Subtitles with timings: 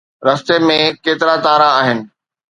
[0.27, 1.99] رستي ۾ ڪيترا تارا آهن؟